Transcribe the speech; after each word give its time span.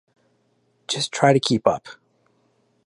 Just 0.87 1.11
try 1.11 1.31
to 1.31 1.39
keep 1.39 1.67
up. 1.67 1.87